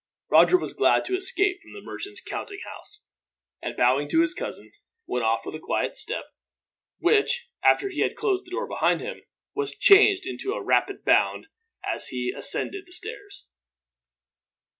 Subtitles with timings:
[0.31, 3.03] Roger was glad to escape from the merchant's counting house
[3.61, 4.71] and, bowing to his cousin,
[5.05, 6.23] went off with a quiet step;
[6.97, 9.21] which, after he had closed the door behind him,
[9.53, 11.45] was changed into a rapid bound
[11.85, 13.45] as he ascended the stairs.